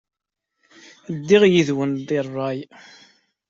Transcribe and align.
Ddiɣ 1.15 1.43
yid-went 1.53 2.03
deg 2.07 2.17
ṛṛay. 2.27 2.59